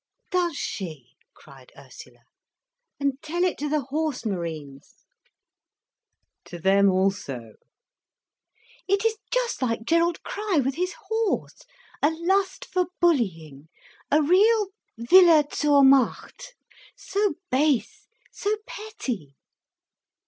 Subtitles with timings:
[0.31, 2.21] "Does she!" cried Ursula.
[2.99, 5.05] "And tell it to the Horse Marines."
[6.45, 7.53] "To them also."
[8.87, 14.69] "It is just like Gerald Crich with his horse—a lust for bullying—a real
[15.11, 19.35] Wille zur Macht—so base, so petty."